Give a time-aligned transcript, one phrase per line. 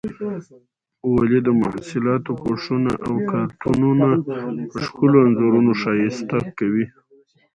[1.13, 4.07] ولې د محصولاتو پوښونه او کارتنونه
[4.69, 6.85] په ښکلو انځورونو ښایسته کوي؟